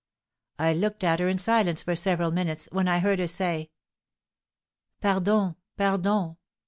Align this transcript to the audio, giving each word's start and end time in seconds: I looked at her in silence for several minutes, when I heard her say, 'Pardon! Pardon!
I 0.57 0.73
looked 0.73 1.03
at 1.03 1.19
her 1.19 1.29
in 1.29 1.37
silence 1.37 1.83
for 1.83 1.95
several 1.95 2.31
minutes, 2.31 2.67
when 2.71 2.87
I 2.87 2.97
heard 2.97 3.19
her 3.19 3.27
say, 3.27 3.69
'Pardon! 4.99 5.57
Pardon! 5.77 6.37